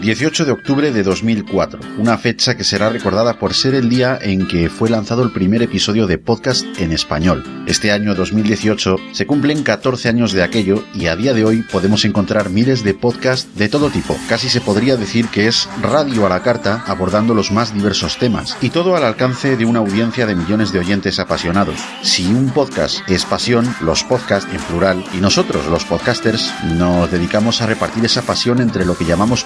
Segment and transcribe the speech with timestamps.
[0.00, 4.48] 18 de octubre de 2004, una fecha que será recordada por ser el día en
[4.48, 7.44] que fue lanzado el primer episodio de podcast en español.
[7.66, 12.06] Este año 2018 se cumplen 14 años de aquello y a día de hoy podemos
[12.06, 14.16] encontrar miles de podcasts de todo tipo.
[14.26, 18.56] Casi se podría decir que es radio a la carta abordando los más diversos temas
[18.62, 21.78] y todo al alcance de una audiencia de millones de oyentes apasionados.
[22.02, 27.60] Si un podcast es pasión, los podcasts en plural y nosotros los podcasters nos dedicamos
[27.60, 29.44] a repartir esa pasión entre lo que llamamos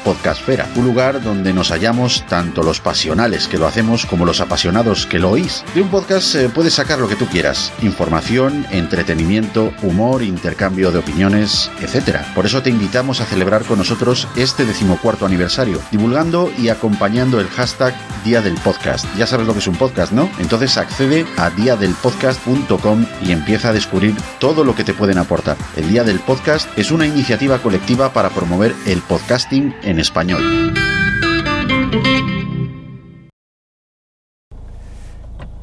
[0.77, 5.19] un lugar donde nos hallamos tanto los pasionales que lo hacemos como los apasionados que
[5.19, 5.65] lo oís.
[5.75, 10.99] De un podcast se puedes sacar lo que tú quieras, información, entretenimiento, humor, intercambio de
[10.99, 12.19] opiniones, etc.
[12.35, 17.49] Por eso te invitamos a celebrar con nosotros este decimocuarto aniversario, divulgando y acompañando el
[17.49, 19.07] hashtag Día del Podcast.
[19.17, 20.29] Ya sabes lo que es un podcast, ¿no?
[20.39, 25.57] Entonces accede a diadelpodcast.com y empieza a descubrir todo lo que te pueden aportar.
[25.77, 30.34] El Día del Podcast es una iniciativa colectiva para promover el podcasting en español.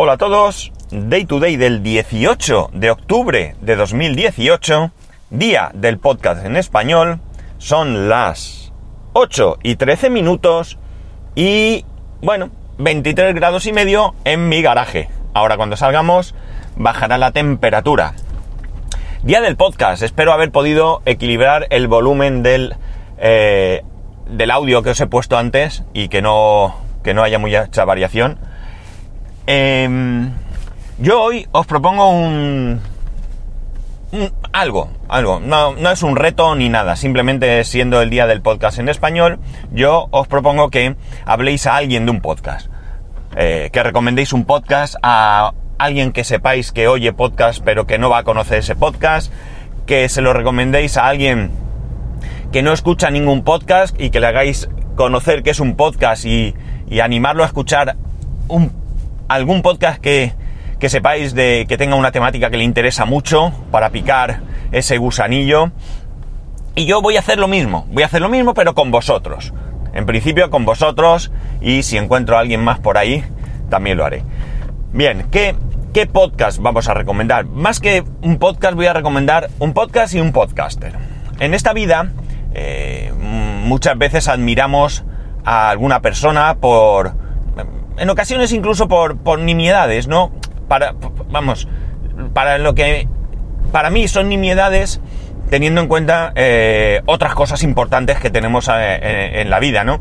[0.04, 4.92] Hola a todos, Day to Day del 18 de octubre de 2018,
[5.30, 7.20] día del podcast en español,
[7.60, 8.74] son las
[9.14, 10.80] 8 y 13 minutos
[11.36, 11.86] y,
[12.22, 15.08] bueno, 23 grados y medio en mi garaje.
[15.36, 16.34] Ahora cuando salgamos
[16.76, 18.16] bajará la temperatura.
[19.24, 22.76] Día del podcast, espero haber podido equilibrar el volumen del,
[23.20, 23.84] eh,
[24.32, 28.40] del audio que os he puesto antes y que no, que no haya mucha variación.
[29.46, 30.32] Em,
[30.98, 32.80] yo hoy os propongo un,
[34.54, 35.40] algo, algo.
[35.40, 36.96] No, no, es un reto ni nada.
[36.96, 39.40] Simplemente siendo el día del podcast en español,
[39.72, 40.96] yo os propongo que
[41.26, 42.70] habléis a alguien de un podcast.
[43.36, 48.10] Eh, que recomendéis un podcast a alguien que sepáis que oye podcast pero que no
[48.10, 49.32] va a conocer ese podcast.
[49.86, 51.52] Que se lo recomendéis a alguien
[52.52, 56.54] que no escucha ningún podcast y que le hagáis conocer que es un podcast y,
[56.90, 57.96] y animarlo a escuchar
[58.50, 58.72] un,
[59.30, 60.34] algún podcast que,
[60.80, 64.42] que sepáis de que tenga una temática que le interesa mucho para picar
[64.72, 65.72] ese gusanillo.
[66.76, 69.54] Y yo voy a hacer lo mismo, voy a hacer lo mismo pero con vosotros.
[69.94, 73.24] En principio con vosotros y si encuentro a alguien más por ahí,
[73.70, 74.24] también lo haré.
[74.92, 75.56] Bien, ¿qué,
[75.94, 77.46] qué podcast vamos a recomendar?
[77.46, 80.94] Más que un podcast voy a recomendar un podcast y un podcaster.
[81.40, 82.12] En esta vida
[82.54, 85.04] eh, muchas veces admiramos
[85.44, 87.14] a alguna persona por...
[87.98, 90.32] En ocasiones incluso por, por nimiedades, ¿no?
[90.72, 90.96] para,
[91.30, 91.68] vamos,
[92.34, 93.06] para lo que
[93.74, 95.02] para mí son nimiedades
[95.50, 100.00] teniendo en cuenta eh, otras cosas importantes que tenemos eh, en, la vida, ¿no?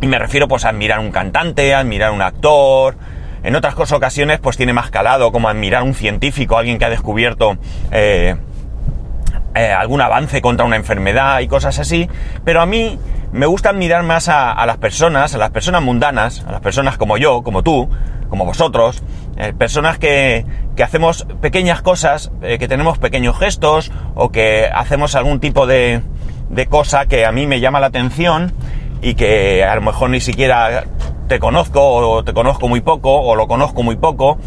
[0.00, 2.96] Y me refiero pues a admirar un cantante, a admirar un actor,
[3.44, 7.56] en otras ocasiones pues tiene más calado como admirar un científico, alguien que ha descubierto
[9.66, 12.08] algún avance contra una enfermedad y cosas así,
[12.44, 12.98] pero a mí
[13.32, 17.18] me gusta admirar más a las personas, a las personas mundanas, a las personas como
[17.18, 17.88] yo, como tú,
[18.28, 19.02] como vosotros,
[19.36, 20.44] eh, personas que,
[20.76, 26.02] que, hacemos pequeñas cosas, eh, que tenemos pequeños gestos o que hacemos algún tipo de,
[26.50, 28.52] de cosa que a mí me llama la atención
[29.00, 30.84] y que a lo mejor ni siquiera
[31.28, 34.38] te conozco o te conozco muy poco o lo conozco muy poco.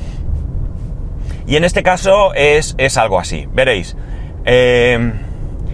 [1.48, 3.96] Y en este caso es, es algo así, veréis.
[4.46, 5.14] Eh,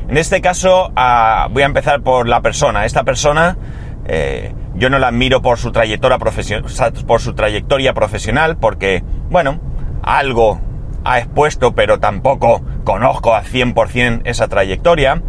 [0.09, 2.85] en este caso ah, voy a empezar por la persona.
[2.85, 3.57] Esta persona
[4.77, 9.59] yo no la admiro por su trayectoria, por su trayectoria profesional, porque, bueno,
[10.03, 10.61] algo
[11.03, 15.23] ha expuesto, pero tampoco conozco a 100% esa trayectoria,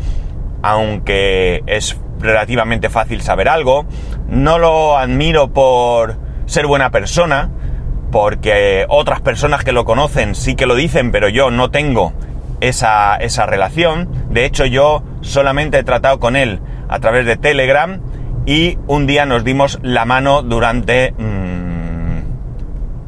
[0.63, 3.87] aunque es relativamente fácil saber algo.
[4.29, 6.17] No lo admiro por
[6.47, 7.51] ser buena persona,
[8.11, 12.13] porque otras personas que lo conocen sí que lo dicen, pero yo no tengo
[12.61, 14.09] esa, esa relación.
[14.31, 18.01] De hecho, yo solamente he tratado con él a través de Telegram
[18.47, 21.15] y un día nos dimos la mano durante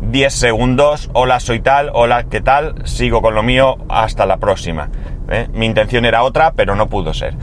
[0.01, 1.11] 10 mm, segundos.
[1.15, 2.75] Hola, soy tal, hola, ¿qué tal?
[2.85, 4.91] Sigo con lo mío, hasta la próxima.
[5.31, 5.49] ¿eh?
[5.53, 7.35] Mi intención era otra, pero no pudo ser.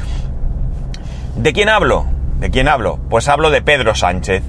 [1.35, 2.06] ¿De quién hablo?
[2.40, 2.99] ¿De quién hablo?
[3.09, 4.43] Pues hablo de Pedro Sánchez.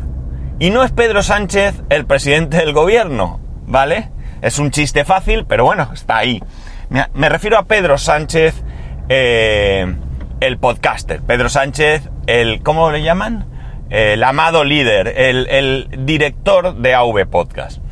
[0.59, 4.11] Y no es Pedro Sánchez el presidente del gobierno, ¿vale?
[4.43, 6.43] Es un chiste fácil, pero bueno, está ahí.
[6.91, 8.63] Me, refiero a Pedro Sánchez,
[9.09, 9.95] eh,
[10.41, 11.21] el podcaster.
[11.21, 13.47] Pedro Sánchez, el, ¿cómo le llaman?
[13.91, 17.83] El amado líder, el, director de AV Podcast.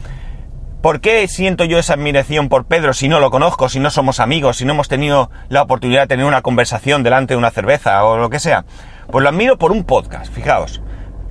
[0.81, 4.21] ¿Por qué siento yo esa admiración por Pedro si no lo conozco, si no somos
[4.21, 8.05] amigos, si no hemos tenido la oportunidad de tener una conversación delante de una cerveza
[8.05, 8.65] o lo que sea?
[9.11, 10.81] Pues lo admiro por un podcast, fijaos.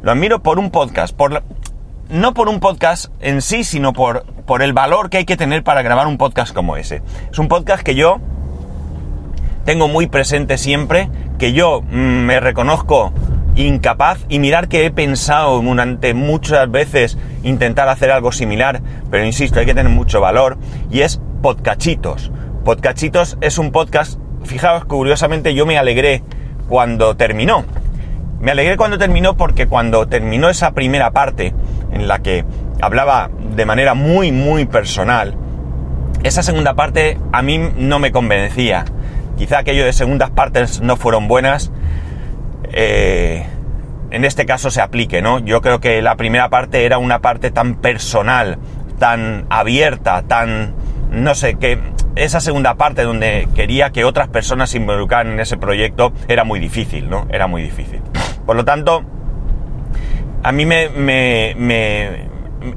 [0.02, 1.42] Lo admiro por un podcast, por
[2.10, 5.64] no por un podcast en sí, sino por, por el valor que hay que tener
[5.64, 7.02] para grabar un podcast como ese.
[7.32, 8.20] Es un podcast que yo
[9.66, 11.10] tengo muy presente siempre,
[11.40, 13.12] que yo mm, me reconozco
[13.56, 19.60] incapaz y mirar que he pensado durante muchas veces intentar hacer algo similar, pero insisto,
[19.60, 20.58] hay que tener mucho valor,
[20.92, 22.32] y es Podcachitos.
[22.64, 26.24] Podcachitos es un podcast, fijaos, curiosamente yo me alegré
[26.68, 27.66] cuando terminó.
[28.40, 31.54] Me alegré cuando terminó porque cuando terminó esa primera parte
[31.96, 32.46] en la que
[32.82, 35.36] hablaba de manera muy, muy personal,
[36.24, 38.86] esa segunda parte a mí no me convencía.
[39.38, 41.72] Quizá aquello de segundas partes no fueron buenas.
[42.72, 43.46] Eh,
[44.12, 45.40] en este caso se aplique, ¿no?
[45.40, 48.58] Yo creo que la primera parte era una parte tan personal,
[49.00, 50.74] tan abierta, tan...
[51.12, 51.80] no sé, que
[52.16, 56.60] esa segunda parte donde quería que otras personas se involucraran en ese proyecto era muy
[56.60, 57.28] difícil, ¿no?
[57.30, 58.02] Era muy difícil.
[58.46, 59.04] Por lo tanto,
[60.46, 62.28] a mí me,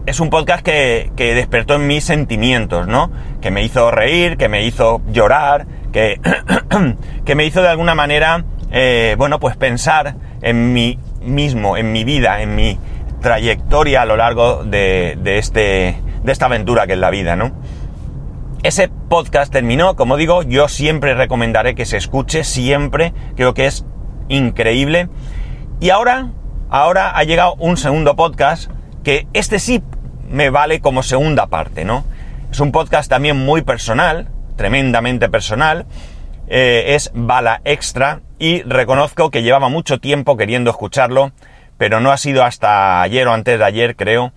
[0.07, 3.11] es un podcast que, que, despertó en mis sentimientos, ¿no?
[3.43, 6.19] Que me hizo reír, que me hizo llorar, que,
[7.27, 12.05] que me hizo de alguna manera, eh, bueno, pues pensar en mí mismo, en mi
[12.05, 12.79] vida, en mi
[13.21, 17.53] trayectoria a lo largo de, de, este, de esta aventura que es la vida, ¿no?
[18.63, 23.85] Ese podcast terminó, como digo, yo siempre recomendaré que se escuche, siempre, creo que es
[24.31, 25.11] increíble.
[25.81, 26.33] Y ahora,
[26.71, 28.71] ahora ha llegado un segundo podcast
[29.05, 29.83] que este sí
[30.31, 32.05] me vale como segunda parte, ¿no?
[32.51, 35.87] Es un podcast también muy personal, tremendamente personal,
[36.49, 41.33] eh, es Bala Extra y reconozco que llevaba mucho tiempo queriendo escucharlo,
[41.77, 44.33] pero no ha sido hasta ayer o antes de ayer, creo,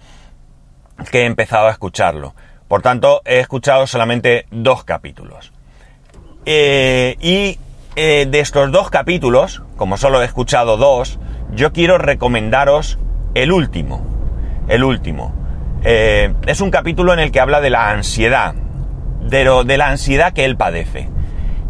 [1.12, 2.36] que he empezado a escucharlo.
[2.68, 5.51] Por tanto, he escuchado solamente dos capítulos.
[6.45, 7.60] Eh, y
[7.95, 11.19] eh, de estos dos capítulos, como solo he escuchado dos,
[11.51, 13.00] yo quiero recomendaros
[13.33, 14.06] el último.
[14.68, 15.33] El último.
[15.83, 18.53] Eh, es un capítulo en el que habla de la ansiedad,
[19.21, 21.09] de, de la ansiedad que él padece.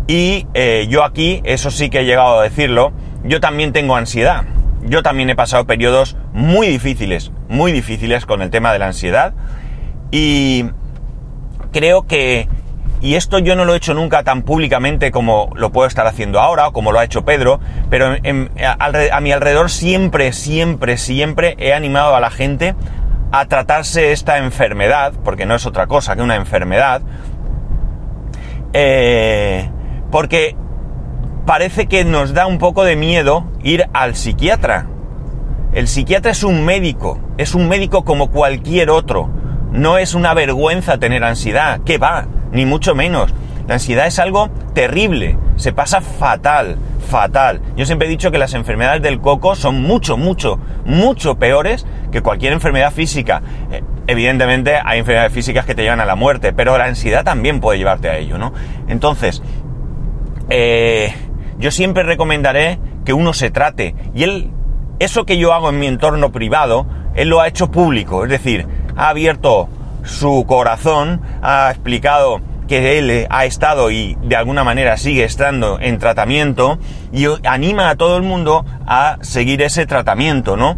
[0.07, 0.45] Y
[0.89, 2.91] yo aquí, eso sí que he llegado a decirlo,
[3.23, 4.43] yo también tengo ansiedad.
[4.83, 9.33] Yo también he pasado periodos muy difíciles, muy difíciles con el tema de la ansiedad.
[10.11, 10.65] Y
[11.71, 12.47] creo que,
[13.01, 16.39] y esto yo no lo he hecho nunca tan públicamente como lo puedo estar haciendo
[16.39, 17.59] ahora o como lo ha hecho Pedro,
[17.89, 22.75] pero a, mi alrededor siempre, siempre, siempre he animado a la gente
[23.31, 27.01] a tratarse esta enfermedad, porque no es otra cosa que una enfermedad,
[28.73, 29.69] eh,
[30.11, 30.55] porque
[31.45, 34.87] parece que nos da un poco de miedo ir al psiquiatra.
[35.73, 39.29] El psiquiatra es un médico, es un médico como cualquier otro.
[39.71, 43.33] No es una vergüenza tener ansiedad, que va, ni mucho menos.
[43.67, 46.77] La ansiedad es algo terrible, se pasa fatal,
[47.07, 47.61] fatal.
[47.75, 52.21] Yo siempre he dicho que las enfermedades del coco son mucho, mucho, mucho peores que
[52.21, 53.41] cualquier enfermedad física.
[53.71, 57.59] Eh, evidentemente hay enfermedades físicas que te llevan a la muerte, pero la ansiedad también
[57.59, 58.53] puede llevarte a ello, ¿no?
[58.87, 59.41] Entonces,
[60.49, 61.13] eh,
[61.57, 63.95] yo siempre recomendaré que uno se trate.
[64.13, 64.51] Y él,
[64.99, 68.23] eso que yo hago en mi entorno privado, él lo ha hecho público.
[68.23, 69.69] Es decir, ha abierto
[70.03, 75.97] su corazón, ha explicado que él ha estado y de alguna manera sigue estando en
[75.99, 76.79] tratamiento
[77.11, 80.77] y anima a todo el mundo a seguir ese tratamiento, ¿no?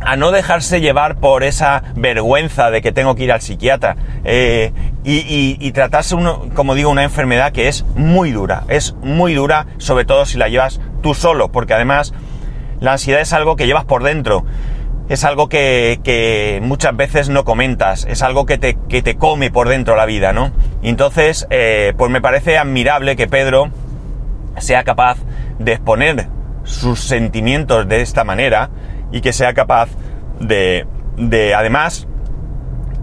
[0.00, 3.94] A no dejarse llevar por esa vergüenza de que tengo que ir al psiquiatra
[4.24, 4.72] eh,
[5.04, 10.04] y, tratarse, uno, como digo, una enfermedad que es muy dura, es muy dura, sobre
[10.04, 12.12] todo si la llevas tú solo, porque además
[12.80, 14.44] la ansiedad es algo que llevas por dentro
[15.08, 19.68] es algo que, muchas veces no comentas, es algo que te, que te come por
[19.68, 20.52] dentro la vida, ¿no?
[20.82, 23.70] Y entonces, eh, pues me parece admirable que Pedro
[24.58, 25.18] sea capaz
[25.58, 26.28] de exponer
[26.64, 28.70] sus sentimientos de esta manera
[29.10, 29.88] y que sea capaz
[30.40, 30.86] de,
[31.16, 32.06] de además,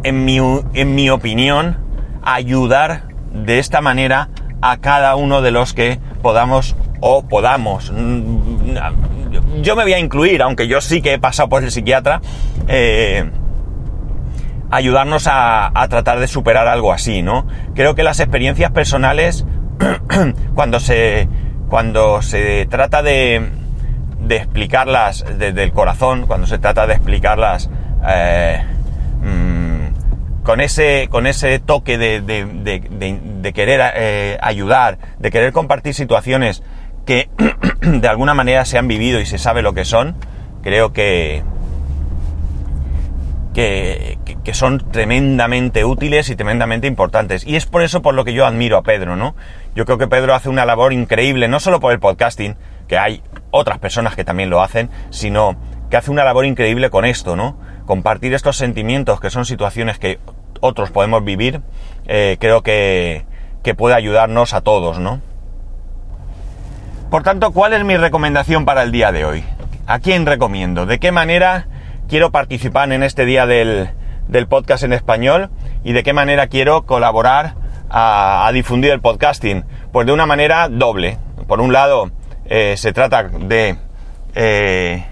[0.04, 0.38] en mi,
[0.74, 1.78] en mi opinión,
[2.22, 4.30] ayudar de esta manera
[4.62, 7.92] a cada uno de los que podamos o podamos
[9.62, 12.22] yo me voy a incluir, aunque yo sí que he pasado por el psiquiatra,
[12.68, 13.30] eh,
[14.72, 17.48] ayudarnos a, tratar de superar algo así, ¿no?
[17.74, 19.46] Creo que las experiencias personales,
[20.56, 21.28] cuando se,
[21.70, 23.50] cuando se trata de,
[24.20, 27.70] de explicarlas desde el corazón, cuando se trata de explicarlas
[28.08, 28.64] eh,
[29.22, 36.64] mm, con, ese, con ese toque de, de querer eh, ayudar, de querer compartir situaciones
[37.06, 37.30] que
[38.02, 40.16] de alguna manera se han vivido y se sabe lo que son,
[40.64, 41.44] creo que,
[43.54, 47.46] que, que, son tremendamente útiles y tremendamente importantes.
[47.46, 49.36] Y es por eso por lo que yo admiro a Pedro, ¿no?
[49.76, 52.56] Yo creo que Pedro hace una labor increíble, no solo por el podcasting,
[52.88, 55.56] que hay otras personas que también lo hacen, sino
[55.90, 57.60] que hace una labor increíble con esto, ¿no?
[57.86, 60.20] Compartir estos sentimientos que son situaciones que
[60.60, 61.62] otros podemos vivir,
[62.08, 63.26] eh, creo que,
[63.64, 65.22] que puede ayudarnos a todos, ¿no?
[67.16, 69.46] Por tanto, ¿cuál es mi recomendación para el día de hoy?
[69.88, 70.86] ¿A quién recomiendo?
[70.86, 71.66] ¿De qué manera
[72.10, 73.90] quiero participar en este día del,
[74.50, 75.50] podcast en español?
[75.86, 77.56] ¿Y de qué manera quiero colaborar
[77.90, 79.64] a, difundir el podcasting?
[79.94, 81.18] Pues de una manera doble.
[81.48, 82.12] Por un lado,
[82.48, 83.78] eh, se trata de...
[84.34, 85.06] Eh,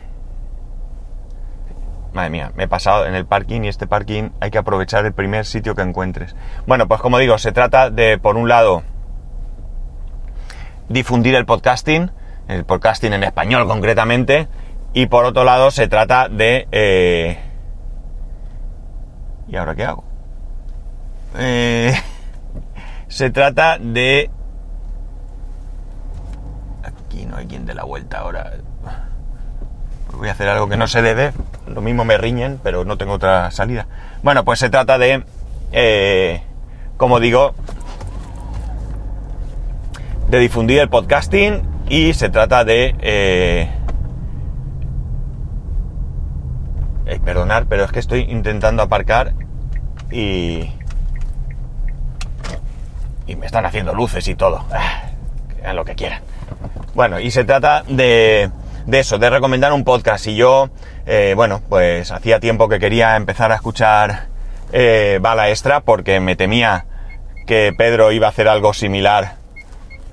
[2.12, 5.13] madre mía, me he pasado en el parking y este parking hay que aprovechar el
[5.13, 6.36] primer sitio que encuentres.
[6.67, 8.83] Bueno, pues como digo, se trata de, por un lado,
[10.94, 12.12] difundir el podcasting,
[12.48, 14.48] el podcasting en español concretamente,
[14.94, 16.68] y por otro lado se trata de...
[16.72, 17.40] Eh,
[19.48, 20.04] ¿Y ahora qué hago?
[21.38, 21.94] Eh,
[23.08, 24.30] se trata de...
[26.84, 28.54] Aquí no hay quien dé la vuelta ahora.
[30.14, 31.34] Voy a hacer algo que no se debe.
[31.68, 33.88] Lo mismo me riñen, pero no tengo otra salida.
[34.22, 35.24] Bueno, pues se trata de...
[35.72, 36.44] Eh,
[36.98, 37.56] como digo,
[40.38, 43.70] de difundir el podcasting y se trata de Eh,
[47.24, 49.34] perdonar, pero es que estoy intentando aparcar
[50.12, 50.72] y...
[53.25, 54.66] Y me están haciendo luces y todo.
[54.72, 55.04] Ah,
[55.62, 56.22] hagan lo que quieran.
[56.94, 58.52] Bueno, y se trata de,
[58.86, 60.28] de eso, de recomendar un podcast.
[60.28, 60.70] Y yo,
[61.06, 64.28] eh, bueno, pues hacía tiempo que quería empezar a escuchar
[64.74, 66.86] eh, Bala Extra porque me temía
[67.48, 69.36] que Pedro iba a hacer algo similar.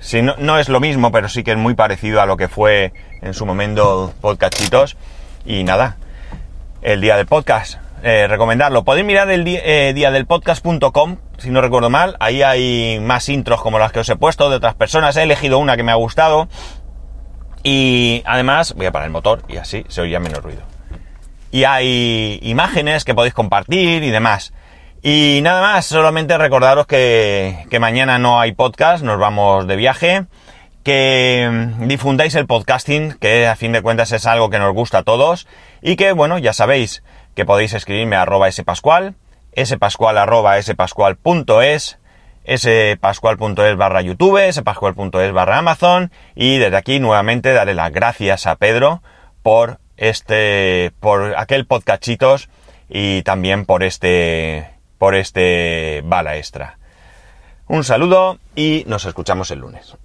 [0.00, 2.48] Si no, no es lo mismo, pero sí que es muy parecido a lo que
[2.48, 4.96] fue en su momento Podcastitos.
[5.44, 5.96] Y nada,
[6.82, 7.78] el día del podcast.
[8.02, 8.82] Eh, recomendarlo.
[8.82, 12.16] Podéis mirar el día, eh, del podcast.com, si no recuerdo mal.
[12.18, 15.16] Ahí hay más intros como las que os he puesto de otras personas.
[15.16, 16.48] He elegido una que me ha gustado.
[17.62, 20.62] Y además, voy a parar el motor y así se oiría menos ruido.
[21.50, 24.54] Y hay imágenes que podéis compartir y demás.
[25.02, 30.26] Y nada más, solamente recordaros que, que mañana no hay podcast, nos vamos de viaje
[30.82, 34.98] que mm, difundáis el podcasting, que a fin de cuentas es algo que nos gusta
[34.98, 35.46] a todos,
[35.82, 37.02] y que, bueno, ya sabéis
[37.34, 39.14] que podéis escribirme a arroba spascual,
[39.62, 41.98] spascual arroba spascual.es,
[42.46, 49.02] spascual.es barra youtube, spascual.es barra amazon, y desde aquí nuevamente daré las gracias a Pedro
[49.42, 52.48] por este, por aquel podcachitos
[52.88, 56.76] y también por este, por este bala extra.
[57.66, 59.96] Un saludo y nos escuchamos el lunes.